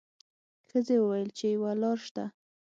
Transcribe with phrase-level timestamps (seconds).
[0.69, 2.25] ښځې وویل چې یوه لار شته.